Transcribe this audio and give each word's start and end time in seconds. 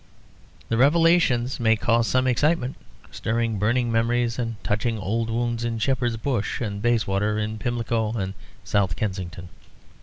The 0.69 0.77
revelations 0.77 1.59
may 1.59 1.75
cause 1.75 2.07
some 2.07 2.25
excitement, 2.25 2.75
stirring 3.11 3.59
burning 3.59 3.91
memories 3.91 4.39
and 4.39 4.55
touching 4.63 4.97
old 4.97 5.29
wounds 5.29 5.63
in 5.63 5.77
Shepherd's 5.77 6.17
Bush 6.17 6.59
and 6.59 6.81
Bayswater, 6.81 7.37
in 7.37 7.59
Pimlico 7.59 8.11
and 8.13 8.33
South 8.63 8.95
Kensington. 8.95 9.49